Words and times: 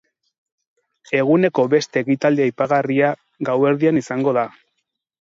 Eguneko 1.17 1.67
beste 1.75 2.03
ekitaldi 2.07 2.47
aipagarria 2.49 3.13
gauerdian 3.53 4.05
izango 4.05 4.39
da. 4.43 4.51